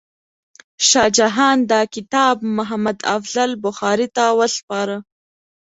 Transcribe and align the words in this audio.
شاه 0.87 1.09
جهان 1.17 1.57
دا 1.71 1.81
کتاب 1.95 2.35
محمد 2.57 2.97
افضل 3.17 3.49
بخاري 3.65 4.07
ته 4.15 4.23
وسپاره. 4.39 4.97